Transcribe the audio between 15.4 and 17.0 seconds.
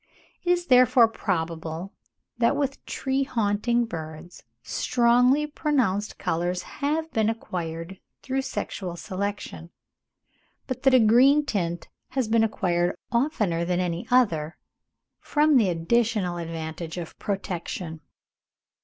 the additional advantage